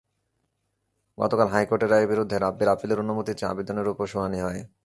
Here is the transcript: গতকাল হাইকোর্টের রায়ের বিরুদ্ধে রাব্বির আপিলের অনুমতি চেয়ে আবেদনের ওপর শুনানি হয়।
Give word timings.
গতকাল 1.17 1.47
হাইকোর্টের 1.53 1.91
রায়ের 1.91 2.09
বিরুদ্ধে 2.11 2.37
রাব্বির 2.37 2.73
আপিলের 2.73 3.01
অনুমতি 3.03 3.33
চেয়ে 3.35 3.51
আবেদনের 3.51 3.87
ওপর 3.87 4.05
শুনানি 4.13 4.39
হয়। 4.45 4.61